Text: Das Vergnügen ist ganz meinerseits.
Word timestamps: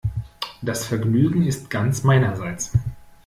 Das 0.63 0.87
Vergnügen 0.87 1.43
ist 1.45 1.69
ganz 1.69 2.03
meinerseits. 2.03 2.71